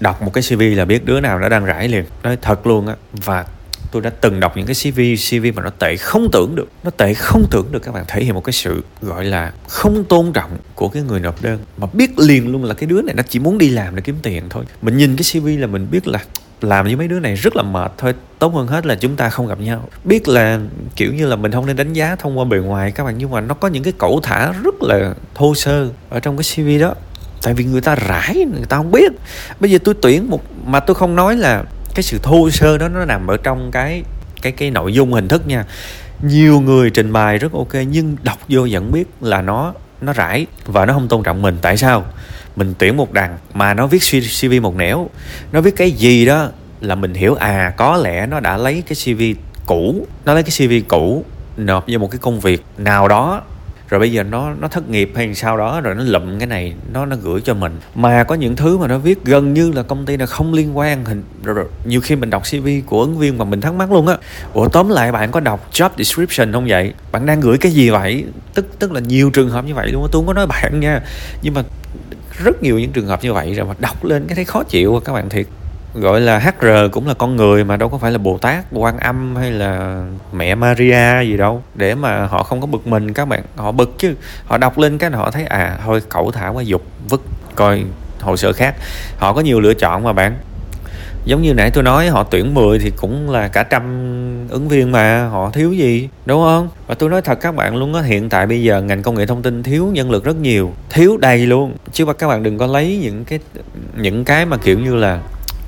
đọc 0.00 0.22
một 0.22 0.32
cái 0.34 0.42
cv 0.48 0.62
là 0.76 0.84
biết 0.84 1.04
đứa 1.04 1.20
nào 1.20 1.38
đã 1.38 1.48
đang 1.48 1.64
rải 1.64 1.88
liền. 1.88 2.04
Nói 2.22 2.38
thật 2.42 2.66
luôn 2.66 2.86
á, 2.86 2.94
và 3.12 3.44
tôi 3.90 4.02
đã 4.02 4.10
từng 4.20 4.40
đọc 4.40 4.56
những 4.56 4.66
cái 4.66 4.74
cv 4.74 5.00
cv 5.30 5.56
mà 5.56 5.62
nó 5.62 5.70
tệ 5.70 5.96
không 5.96 6.28
tưởng 6.32 6.54
được. 6.54 6.68
Nó 6.84 6.90
tệ 6.90 7.14
không 7.14 7.46
tưởng 7.50 7.66
được 7.72 7.82
các 7.82 7.94
bạn. 7.94 8.04
Thể 8.08 8.24
hiện 8.24 8.34
một 8.34 8.44
cái 8.44 8.52
sự 8.52 8.84
gọi 9.02 9.24
là 9.24 9.52
không 9.68 10.04
tôn 10.04 10.32
trọng 10.32 10.50
của 10.74 10.88
cái 10.88 11.02
người 11.02 11.20
nộp 11.20 11.42
đơn. 11.42 11.58
Mà 11.76 11.86
biết 11.92 12.18
liền 12.18 12.52
luôn 12.52 12.64
là 12.64 12.74
cái 12.74 12.86
đứa 12.86 13.02
này 13.02 13.14
nó 13.14 13.22
chỉ 13.28 13.38
muốn 13.38 13.58
đi 13.58 13.68
làm 13.68 13.96
để 13.96 14.02
kiếm 14.02 14.16
tiền 14.22 14.44
thôi. 14.50 14.64
Mình 14.82 14.96
nhìn 14.96 15.16
cái 15.16 15.40
cv 15.40 15.46
là 15.60 15.66
mình 15.66 15.86
biết 15.90 16.08
là 16.08 16.18
làm 16.60 16.84
với 16.84 16.96
mấy 16.96 17.08
đứa 17.08 17.20
này 17.20 17.34
rất 17.34 17.56
là 17.56 17.62
mệt 17.62 17.92
thôi. 17.98 18.14
Tốt 18.38 18.54
hơn 18.54 18.66
hết 18.66 18.86
là 18.86 18.94
chúng 18.94 19.16
ta 19.16 19.28
không 19.28 19.46
gặp 19.46 19.60
nhau. 19.60 19.88
Biết 20.04 20.28
là, 20.28 20.60
kiểu 20.96 21.14
như 21.14 21.26
là, 21.26 21.36
mình 21.36 21.52
không 21.52 21.66
nên 21.66 21.76
đánh 21.76 21.92
giá 21.92 22.16
thông 22.16 22.38
qua 22.38 22.44
bề 22.44 22.58
ngoài 22.58 22.92
các 22.92 23.04
bạn, 23.04 23.14
nhưng 23.18 23.30
mà 23.30 23.40
nó 23.40 23.54
có 23.54 23.68
những 23.68 23.82
cái 23.82 23.92
cẩu 23.98 24.20
thả 24.22 24.52
rất 24.64 24.82
là 24.82 25.14
thô 25.34 25.54
sơ 25.54 25.88
ở 26.10 26.20
trong 26.20 26.36
cái 26.36 26.44
cv 26.54 26.82
đó. 26.82 26.94
Tại 27.42 27.54
vì 27.54 27.64
người 27.64 27.80
ta 27.80 27.94
rải, 27.94 28.34
người 28.34 28.66
ta 28.68 28.76
không 28.76 28.90
biết. 28.90 29.12
Bây 29.60 29.70
giờ 29.70 29.78
tôi 29.84 29.94
tuyển 30.02 30.30
một, 30.30 30.42
mà 30.66 30.80
tôi 30.80 30.94
không 30.94 31.16
nói 31.16 31.36
là 31.36 31.64
cái 31.94 32.02
sự 32.02 32.18
thô 32.22 32.50
sơ 32.50 32.78
đó 32.78 32.88
nó 32.88 33.04
nằm 33.04 33.26
ở 33.26 33.36
trong 33.36 33.70
cái 33.70 34.02
cái 34.42 34.52
cái 34.52 34.70
nội 34.70 34.92
dung 34.92 35.12
hình 35.12 35.28
thức 35.28 35.46
nha. 35.46 35.64
Nhiều 36.22 36.60
người 36.60 36.90
trình 36.90 37.12
bày 37.12 37.38
rất 37.38 37.52
ok, 37.52 37.74
nhưng 37.90 38.16
đọc 38.22 38.38
vô 38.48 38.68
vẫn 38.70 38.92
biết 38.92 39.04
là 39.20 39.42
nó 39.42 39.74
nó 40.00 40.12
rải 40.12 40.46
và 40.66 40.86
nó 40.86 40.92
không 40.92 41.08
tôn 41.08 41.22
trọng 41.22 41.42
mình. 41.42 41.58
Tại 41.62 41.76
sao? 41.76 42.04
Mình 42.56 42.74
tuyển 42.78 42.96
một 42.96 43.12
đằng 43.12 43.38
mà 43.54 43.74
nó 43.74 43.86
viết 43.86 44.02
cv 44.40 44.62
một 44.62 44.76
nẻo. 44.76 45.10
Nó 45.52 45.60
viết 45.60 45.76
cái 45.76 45.90
gì 45.90 46.26
đó 46.26 46.48
là 46.80 46.94
mình 46.94 47.14
hiểu 47.14 47.34
à 47.34 47.72
có 47.76 47.96
lẽ 47.96 48.26
nó 48.26 48.40
đã 48.40 48.56
lấy 48.56 48.82
cái 48.86 48.96
cv 49.04 49.22
cũ, 49.66 50.06
nó 50.24 50.34
lấy 50.34 50.42
cái 50.42 50.68
cv 50.68 50.88
cũ 50.88 51.24
nộp 51.56 51.84
vào 51.88 51.98
một 51.98 52.10
cái 52.10 52.18
công 52.18 52.40
việc 52.40 52.64
nào 52.78 53.08
đó 53.08 53.42
rồi 53.88 54.00
bây 54.00 54.12
giờ 54.12 54.22
nó 54.22 54.54
nó 54.60 54.68
thất 54.68 54.90
nghiệp 54.90 55.12
hay 55.14 55.34
sao 55.34 55.56
đó 55.56 55.80
rồi 55.80 55.94
nó 55.94 56.02
lụm 56.02 56.38
cái 56.38 56.46
này 56.46 56.74
nó 56.92 57.06
nó 57.06 57.16
gửi 57.22 57.40
cho 57.40 57.54
mình. 57.54 57.72
Mà 57.94 58.24
có 58.24 58.34
những 58.34 58.56
thứ 58.56 58.78
mà 58.78 58.86
nó 58.86 58.98
viết 58.98 59.24
gần 59.24 59.54
như 59.54 59.72
là 59.72 59.82
công 59.82 60.06
ty 60.06 60.16
là 60.16 60.26
không 60.26 60.54
liên 60.54 60.78
quan 60.78 61.04
hình 61.04 61.22
rồi, 61.44 61.54
rồi 61.54 61.66
nhiều 61.84 62.00
khi 62.00 62.16
mình 62.16 62.30
đọc 62.30 62.42
cv 62.50 62.68
của 62.86 63.00
ứng 63.00 63.18
viên 63.18 63.38
mà 63.38 63.44
mình 63.44 63.60
thắc 63.60 63.74
mắc 63.74 63.92
luôn 63.92 64.06
á. 64.06 64.16
Ủa 64.52 64.68
tóm 64.68 64.88
lại 64.88 65.12
bạn 65.12 65.30
có 65.30 65.40
đọc 65.40 65.68
job 65.72 65.90
description 65.98 66.52
không 66.52 66.66
vậy? 66.68 66.92
Bạn 67.12 67.26
đang 67.26 67.40
gửi 67.40 67.58
cái 67.58 67.72
gì 67.72 67.90
vậy? 67.90 68.24
Tức 68.54 68.66
tức 68.78 68.92
là 68.92 69.00
nhiều 69.00 69.30
trường 69.30 69.50
hợp 69.50 69.64
như 69.64 69.74
vậy 69.74 69.92
luôn 69.92 70.02
á. 70.02 70.08
Tôi 70.12 70.20
không 70.20 70.26
có 70.26 70.32
nói 70.32 70.46
bạn 70.46 70.80
nha 70.80 71.00
nhưng 71.42 71.54
mà 71.54 71.62
rất 72.44 72.62
nhiều 72.62 72.78
những 72.78 72.92
trường 72.92 73.06
hợp 73.06 73.24
như 73.24 73.32
vậy 73.32 73.54
rồi 73.54 73.66
mà 73.66 73.74
đọc 73.78 74.04
lên 74.04 74.24
cái 74.28 74.36
thấy 74.36 74.44
khó 74.44 74.62
chịu 74.62 75.00
các 75.04 75.12
bạn 75.12 75.28
thiệt 75.28 75.46
gọi 76.00 76.20
là 76.20 76.38
HR 76.38 76.66
cũng 76.92 77.08
là 77.08 77.14
con 77.14 77.36
người 77.36 77.64
mà 77.64 77.76
đâu 77.76 77.88
có 77.88 77.98
phải 77.98 78.12
là 78.12 78.18
Bồ 78.18 78.38
Tát, 78.38 78.64
Quan 78.72 78.98
Âm 78.98 79.36
hay 79.36 79.50
là 79.50 80.02
mẹ 80.32 80.54
Maria 80.54 81.22
gì 81.22 81.36
đâu. 81.36 81.62
Để 81.74 81.94
mà 81.94 82.26
họ 82.26 82.42
không 82.42 82.60
có 82.60 82.66
bực 82.66 82.86
mình 82.86 83.12
các 83.12 83.28
bạn 83.28 83.42
họ 83.56 83.72
bực 83.72 83.98
chứ. 83.98 84.14
Họ 84.44 84.58
đọc 84.58 84.78
lên 84.78 84.98
cái 84.98 85.10
họ 85.10 85.30
thấy 85.30 85.44
à 85.44 85.78
thôi 85.84 86.02
cậu 86.08 86.30
thả 86.30 86.48
quá 86.48 86.62
dục 86.62 86.82
vứt 87.08 87.22
coi 87.54 87.84
hồ 88.20 88.36
sơ 88.36 88.52
khác. 88.52 88.74
Họ 89.16 89.32
có 89.32 89.40
nhiều 89.40 89.60
lựa 89.60 89.74
chọn 89.74 90.04
mà 90.04 90.12
bạn. 90.12 90.36
Giống 91.24 91.42
như 91.42 91.54
nãy 91.54 91.70
tôi 91.70 91.84
nói 91.84 92.08
họ 92.08 92.22
tuyển 92.22 92.54
10 92.54 92.78
thì 92.78 92.92
cũng 92.96 93.30
là 93.30 93.48
cả 93.48 93.62
trăm 93.62 93.82
ứng 94.48 94.68
viên 94.68 94.92
mà. 94.92 95.28
Họ 95.28 95.50
thiếu 95.50 95.72
gì 95.72 96.08
đúng 96.26 96.42
không? 96.42 96.68
Và 96.86 96.94
tôi 96.94 97.10
nói 97.10 97.22
thật 97.22 97.40
các 97.40 97.54
bạn 97.54 97.76
luôn 97.76 97.94
á 97.94 98.02
hiện 98.02 98.28
tại 98.28 98.46
bây 98.46 98.62
giờ 98.62 98.82
ngành 98.82 99.02
công 99.02 99.14
nghệ 99.14 99.26
thông 99.26 99.42
tin 99.42 99.62
thiếu 99.62 99.86
nhân 99.92 100.10
lực 100.10 100.24
rất 100.24 100.36
nhiều. 100.36 100.72
Thiếu 100.90 101.16
đầy 101.16 101.38
luôn. 101.38 101.74
Chứ 101.92 102.04
mà 102.06 102.12
các 102.12 102.28
bạn 102.28 102.42
đừng 102.42 102.58
có 102.58 102.66
lấy 102.66 102.98
những 103.02 103.24
cái 103.24 103.38
những 103.96 104.24
cái 104.24 104.46
mà 104.46 104.56
kiểu 104.56 104.78
như 104.78 104.94
là 104.94 105.20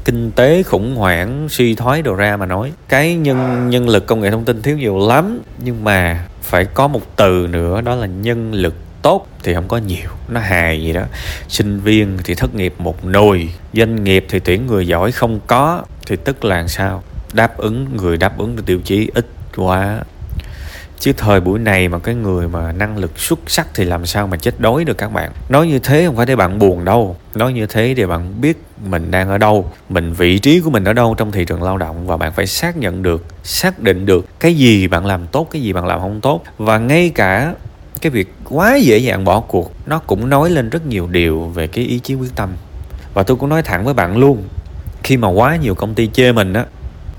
kinh 0.09 0.31
tế 0.31 0.63
khủng 0.63 0.97
hoảng, 0.97 1.49
suy 1.49 1.75
thoái 1.75 2.03
đồ 2.03 2.15
ra 2.15 2.37
mà 2.37 2.47
nói. 2.47 2.73
Cái 2.89 3.15
nhân 3.15 3.71
nhân 3.71 3.89
lực 3.89 4.07
công 4.07 4.21
nghệ 4.21 4.31
thông 4.31 4.45
tin 4.45 4.63
thiếu 4.63 4.79
nhiều 4.79 4.99
lắm, 5.09 5.41
nhưng 5.59 5.85
mà 5.85 6.27
phải 6.43 6.65
có 6.65 6.89
một 6.89 7.17
từ 7.17 7.47
nữa, 7.51 7.81
đó 7.81 7.95
là 7.95 8.07
nhân 8.07 8.53
lực 8.53 8.75
tốt 9.03 9.27
thì 9.43 9.55
không 9.55 9.69
có 9.69 9.77
nhiều. 9.77 10.11
Nó 10.29 10.41
hài 10.41 10.83
gì 10.83 10.93
đó. 10.93 11.03
Sinh 11.49 11.81
viên 11.81 12.19
thì 12.25 12.35
thất 12.35 12.55
nghiệp 12.55 12.75
một 12.79 13.05
nồi, 13.05 13.49
doanh 13.73 14.05
nghiệp 14.05 14.27
thì 14.29 14.39
tuyển 14.39 14.67
người 14.67 14.87
giỏi 14.87 15.13
không 15.13 15.41
có, 15.47 15.83
thì 16.07 16.17
tức 16.17 16.45
là 16.45 16.67
sao? 16.67 17.03
Đáp 17.33 17.59
ứng, 17.59 17.97
người 17.97 18.17
đáp 18.17 18.39
ứng 18.39 18.57
được 18.57 18.63
tiêu 18.67 18.81
chí 18.85 19.11
ít 19.15 19.27
quá 19.57 20.01
chứ 20.99 21.13
thời 21.17 21.41
buổi 21.41 21.59
này 21.59 21.89
mà 21.89 21.99
cái 21.99 22.15
người 22.15 22.49
mà 22.49 22.73
năng 22.73 22.99
lực 22.99 23.19
xuất 23.19 23.39
sắc 23.47 23.69
thì 23.75 23.85
làm 23.85 24.07
sao 24.07 24.27
mà 24.27 24.37
chết 24.37 24.61
đói 24.61 24.85
được 24.85 24.99
các 24.99 25.13
bạn? 25.13 25.33
Nói 25.49 25.67
như 25.67 25.79
thế 25.79 26.07
không 26.07 26.17
phải 26.17 26.27
để 26.27 26.37
bạn 26.37 26.59
buồn 26.59 26.85
đâu. 26.85 27.17
Nói 27.35 27.53
như 27.53 27.67
thế 27.67 27.95
để 27.95 28.07
bạn 28.07 28.41
biết 28.41 28.63
mình 28.87 29.11
đang 29.11 29.29
ở 29.29 29.39
đâu, 29.39 29.71
mình 29.89 30.13
vị 30.13 30.39
trí 30.39 30.61
của 30.61 30.71
mình 30.71 30.85
ở 30.85 30.93
đâu 30.93 31.15
trong 31.19 31.33
thị 31.33 31.45
trường 31.45 31.63
lao 31.63 31.79
động 31.79 32.07
và 32.07 32.17
bạn 32.17 32.33
phải 32.33 32.47
xác 32.47 32.77
nhận 32.77 33.03
được, 33.03 33.25
xác 33.43 33.81
định 33.81 34.07
được 34.07 34.41
cái 34.41 34.55
gì 34.55 34.89
bạn 34.89 35.07
làm 35.07 35.27
tốt, 35.27 35.49
cái 35.51 35.63
gì 35.63 35.73
bạn 35.73 35.87
làm 35.87 36.01
không 36.01 36.21
tốt. 36.21 36.43
Và 36.59 36.79
ngay 36.79 37.11
cả 37.15 37.55
cái 38.01 38.11
việc 38.11 38.35
quá 38.45 38.77
dễ 38.77 38.99
dàng 38.99 39.25
bỏ 39.25 39.41
cuộc, 39.41 39.73
nó 39.87 39.99
cũng 39.99 40.31
nói 40.31 40.51
lên 40.51 40.71
rất 40.71 40.87
nhiều 40.87 41.07
điều 41.07 41.41
về 41.41 41.67
cái 41.67 41.85
ý 41.85 41.99
chí 41.99 42.15
quyết 42.15 42.35
tâm. 42.37 42.51
Và 43.15 43.23
tôi 43.23 43.37
cũng 43.37 43.49
nói 43.49 43.63
thẳng 43.63 43.85
với 43.85 43.95
bạn 43.95 44.17
luôn, 44.17 44.43
khi 45.03 45.17
mà 45.17 45.29
quá 45.29 45.57
nhiều 45.57 45.75
công 45.75 45.95
ty 45.95 46.09
chê 46.13 46.33
mình 46.33 46.53
á 46.53 46.65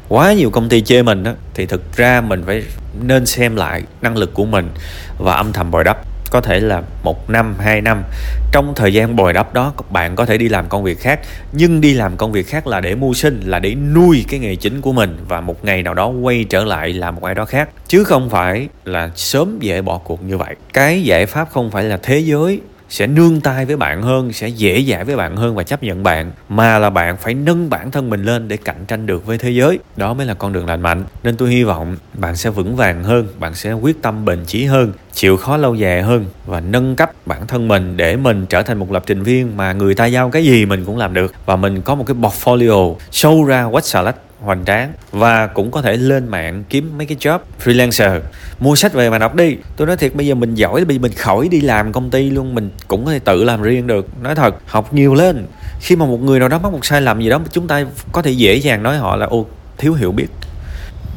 quá 0.10 0.34
nhiều 0.34 0.50
công 0.50 0.70
ty 0.70 0.82
chê 0.82 1.04
mình 1.04 1.24
á, 1.24 1.34
thì 1.54 1.66
thực 1.66 1.98
ra 1.98 2.22
mình 2.22 2.44
phải 2.46 2.64
nên 3.02 3.26
xem 3.26 3.56
lại 3.56 3.84
năng 4.02 4.18
lực 4.18 4.34
của 4.34 4.46
mình 4.46 4.70
và 5.18 5.34
âm 5.34 5.54
thầm 5.54 5.72
bồi 5.72 5.84
đắp. 5.84 5.98
Có 6.32 6.42
thể 6.42 6.60
là 6.60 6.82
một 7.04 7.30
năm, 7.30 7.56
hai 7.60 7.82
năm, 7.82 8.04
trong 8.52 8.74
thời 8.76 8.94
gian 8.94 9.16
bồi 9.16 9.34
đắp 9.34 9.54
đó, 9.54 9.74
bạn 9.90 10.16
có 10.16 10.26
thể 10.26 10.38
đi 10.38 10.50
làm 10.50 10.70
công 10.70 10.84
việc 10.84 11.00
khác. 11.00 11.20
Nhưng 11.52 11.82
đi 11.82 11.94
làm 11.94 12.18
công 12.18 12.32
việc 12.32 12.48
khác 12.48 12.68
là 12.68 12.80
để 12.80 12.96
mưu 12.96 13.14
sinh, 13.14 13.42
là 13.46 13.60
để 13.60 13.76
nuôi 13.76 14.26
cái 14.30 14.40
nghề 14.40 14.56
chính 14.56 14.82
của 14.82 14.92
mình 14.92 15.18
và 15.28 15.42
một 15.42 15.66
ngày 15.66 15.84
nào 15.84 15.94
đó 15.94 16.08
quay 16.08 16.46
trở 16.50 16.64
lại 16.64 16.94
làm 16.94 17.16
một 17.16 17.24
ai 17.24 17.36
đó 17.36 17.46
khác. 17.46 17.70
Chứ 17.88 18.04
không 18.04 18.30
phải 18.30 18.68
là 18.86 19.10
sớm 19.16 19.58
dễ 19.60 19.82
bỏ 19.82 19.98
cuộc 19.98 20.24
như 20.24 20.38
vậy. 20.38 20.56
Cái 20.74 21.04
giải 21.04 21.26
pháp 21.26 21.50
không 21.52 21.72
phải 21.72 21.84
là 21.84 22.00
thế 22.04 22.20
giới 22.20 22.62
sẽ 22.90 23.08
nương 23.08 23.42
tay 23.42 23.66
với 23.66 23.76
bạn 23.76 24.02
hơn, 24.02 24.34
sẽ 24.34 24.48
dễ 24.48 24.84
dãi 24.88 25.04
với 25.04 25.16
bạn 25.16 25.36
hơn 25.36 25.56
và 25.56 25.64
chấp 25.64 25.84
nhận 25.84 26.04
bạn, 26.04 26.32
mà 26.50 26.80
là 26.80 26.90
bạn 26.90 27.18
phải 27.18 27.34
nâng 27.34 27.70
bản 27.70 27.92
thân 27.92 28.10
mình 28.10 28.24
lên 28.24 28.48
để 28.48 28.58
cạnh 28.58 28.86
tranh 28.88 29.06
được 29.06 29.26
với 29.26 29.38
thế 29.38 29.50
giới. 29.50 29.80
Đó 29.98 30.14
mới 30.14 30.26
là 30.26 30.34
con 30.34 30.54
đường 30.54 30.66
lành 30.66 30.82
mạnh. 30.82 31.04
Nên 31.24 31.38
tôi 31.38 31.50
hy 31.50 31.64
vọng 31.64 31.98
bạn 32.14 32.36
sẽ 32.36 32.50
vững 32.50 32.76
vàng 32.76 33.04
hơn, 33.04 33.28
bạn 33.40 33.56
sẽ 33.56 33.74
quyết 33.74 34.02
tâm 34.02 34.26
bền 34.26 34.46
chí 34.46 34.66
hơn, 34.66 34.94
chịu 35.14 35.38
khó 35.38 35.58
lâu 35.58 35.76
dài 35.76 36.02
hơn 36.02 36.26
và 36.46 36.60
nâng 36.60 36.96
cấp 36.96 37.12
bản 37.26 37.48
thân 37.48 37.68
mình 37.68 37.98
để 37.98 38.16
mình 38.16 38.46
trở 38.46 38.64
thành 38.64 38.80
một 38.80 38.92
lập 38.92 39.04
trình 39.06 39.24
viên 39.24 39.58
mà 39.58 39.74
người 39.74 39.96
ta 39.96 40.06
giao 40.06 40.30
cái 40.30 40.44
gì 40.44 40.66
mình 40.66 40.86
cũng 40.86 40.98
làm 40.98 41.14
được. 41.14 41.34
Và 41.46 41.56
mình 41.56 41.82
có 41.82 41.96
một 41.96 42.04
cái 42.08 42.16
portfolio 42.16 42.96
show 43.12 43.44
ra 43.44 43.68
quách 43.72 43.86
xà 43.86 44.02
lách 44.02 44.16
hoành 44.42 44.66
tráng 44.66 44.94
và 45.12 45.48
cũng 45.48 45.72
có 45.72 45.82
thể 45.82 45.98
lên 45.98 46.28
mạng 46.28 46.64
kiếm 46.70 46.98
mấy 46.98 47.08
cái 47.08 47.18
job 47.18 47.40
freelancer. 47.64 48.22
Mua 48.60 48.76
sách 48.76 48.94
về 48.94 49.10
mà 49.10 49.18
đọc 49.18 49.36
đi. 49.36 49.58
Tôi 49.76 49.88
nói 49.88 49.98
thiệt, 49.98 50.16
bây 50.16 50.28
giờ 50.28 50.36
mình 50.36 50.56
giỏi, 50.56 50.86
bây 50.86 50.96
giờ 50.96 51.02
mình 51.02 51.14
khỏi 51.14 51.48
đi 51.52 51.62
làm 51.62 51.92
công 51.92 52.10
ty 52.10 52.30
luôn, 52.30 52.56
mình 52.56 52.72
cũng 52.88 53.06
có 53.06 53.12
thể 53.12 53.20
tự 53.20 53.44
làm 53.44 53.62
riêng 53.62 53.88
được. 53.88 54.08
Nói 54.22 54.36
thật, 54.36 54.56
học 54.66 54.94
nhiều 54.94 55.16
lên. 55.16 55.46
Khi 55.80 55.96
mà 55.96 56.06
một 56.06 56.22
người 56.22 56.40
nào 56.40 56.50
đó 56.50 56.60
mắc 56.60 56.72
một 56.72 56.86
sai 56.86 57.02
lầm 57.02 57.22
gì 57.22 57.30
đó, 57.30 57.40
chúng 57.52 57.68
ta 57.68 57.86
có 58.12 58.22
thể 58.22 58.32
dễ 58.32 58.56
dàng 58.56 58.84
nói 58.84 58.98
họ 58.98 59.16
là, 59.16 59.26
ô, 59.26 59.46
thiếu 59.78 59.94
hiểu 59.94 60.12
biết. 60.12 60.28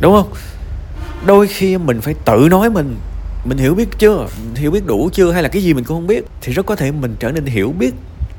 Đúng 0.00 0.12
không? 0.12 0.32
Đôi 1.26 1.46
khi 1.46 1.78
mình 1.78 2.00
phải 2.00 2.14
tự 2.24 2.48
nói 2.50 2.70
mình. 2.70 2.96
Mình 3.44 3.58
hiểu 3.58 3.74
biết 3.74 3.88
chưa? 3.98 4.26
Hiểu 4.54 4.70
biết 4.70 4.86
đủ 4.86 5.10
chưa? 5.12 5.32
Hay 5.32 5.42
là 5.42 5.48
cái 5.48 5.62
gì 5.62 5.74
mình 5.74 5.84
cũng 5.84 5.96
không 5.96 6.06
biết? 6.06 6.24
Thì 6.40 6.52
rất 6.52 6.66
có 6.66 6.76
thể 6.76 6.90
mình 6.90 7.16
trở 7.18 7.30
nên 7.30 7.46
hiểu 7.46 7.74
biết 7.78 7.94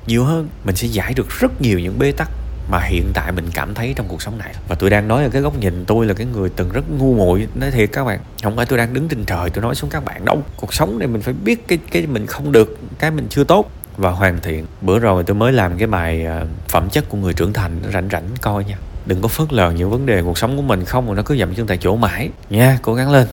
nhiều 0.07 0.23
hơn. 0.23 0.47
Mình 0.65 0.75
sẽ 0.75 0.87
giải 0.87 1.13
được 1.13 1.29
rất 1.29 1.61
nhiều 1.61 1.79
những 1.79 1.99
bê 1.99 2.11
tắc 2.11 2.29
mà 2.73 2.79
hiện 2.79 3.11
tại 3.13 3.31
mình 3.31 3.45
cảm 3.53 3.73
thấy 3.73 3.93
trong 3.95 4.07
cuộc 4.07 4.21
sống 4.21 4.37
này. 4.37 4.53
Và 4.67 4.75
tôi 4.75 4.89
đang 4.89 5.07
nói 5.07 5.23
ở 5.23 5.29
cái 5.29 5.41
góc 5.41 5.59
nhìn 5.59 5.85
tôi 5.85 6.05
là 6.05 6.13
cái 6.13 6.27
người 6.33 6.49
từng 6.49 6.69
rất 6.71 6.81
ngu 6.89 7.13
muội. 7.13 7.47
Nói 7.55 7.71
thiệt 7.71 7.89
các 7.91 8.03
bạn, 8.03 8.19
không 8.43 8.55
phải 8.55 8.65
tôi 8.65 8.77
đang 8.77 8.93
đứng 8.93 9.07
trên 9.07 9.25
trời 9.25 9.49
tôi 9.49 9.61
nói 9.61 9.75
xuống 9.75 9.89
các 9.89 10.05
bạn 10.05 10.25
đâu. 10.25 10.43
Cuộc 10.57 10.73
sống 10.73 10.99
này 10.99 11.07
mình 11.07 11.21
phải 11.21 11.33
biết 11.33 11.67
cái 11.67 11.77
cái 11.91 12.07
mình 12.07 12.27
không 12.27 12.51
được, 12.51 12.77
cái 12.99 13.11
mình 13.11 13.27
chưa 13.29 13.43
tốt. 13.43 13.71
Và 13.97 14.09
hoàn 14.09 14.41
thiện. 14.41 14.65
Bữa 14.81 14.99
rồi 14.99 15.23
tôi 15.23 15.35
mới 15.35 15.51
làm 15.51 15.77
cái 15.77 15.87
bài 15.87 16.25
ờ, 16.25 16.45
phẩm 16.67 16.89
chất 16.89 17.09
của 17.09 17.17
người 17.17 17.33
trưởng 17.33 17.53
thành, 17.53 17.79
rảnh 17.93 18.09
rảnh 18.11 18.23
coi 18.41 18.65
nha. 18.65 18.77
Đừng 19.05 19.21
có 19.21 19.27
phớt 19.27 19.53
lờ 19.53 19.71
những 19.71 19.89
vấn 19.89 20.05
đề 20.05 20.21
cuộc 20.21 20.37
sống 20.37 20.55
của 20.55 20.61
mình 20.61 20.85
không, 20.85 21.07
mà 21.07 21.13
nó 21.13 21.21
cứ 21.21 21.37
dậm 21.37 21.55
chân 21.55 21.67
tại 21.67 21.77
chỗ 21.81 21.95
mãi. 21.95 22.29
Nha, 22.49 22.77
cố 22.81 22.93
gắng 22.93 23.11
lên. 23.11 23.21